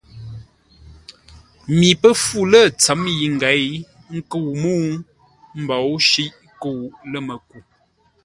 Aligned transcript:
Mi 1.77 1.89
pə́ 2.01 2.13
fú 2.23 2.39
lə̂ 2.51 2.61
ntsə̌m 2.71 3.01
yi 3.17 3.25
ngěi 3.35 3.65
ə́ 3.83 4.13
nkə́u 4.17 4.51
mə́u 4.61 4.85
mboŋə́ 5.61 5.97
shíʼ 6.09 6.31
kə́u 6.61 6.81
ləməku. 7.11 7.57